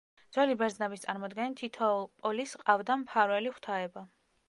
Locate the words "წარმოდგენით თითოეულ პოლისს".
1.03-2.59